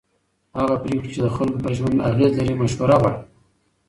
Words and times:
هغه 0.57 0.75
پرېکړې 0.83 1.09
چې 1.13 1.19
د 1.23 1.27
خلکو 1.35 1.57
پر 1.63 1.71
ژوند 1.77 2.05
اغېز 2.09 2.31
لري 2.39 2.53
مشوره 2.61 2.95
غواړي 3.01 3.19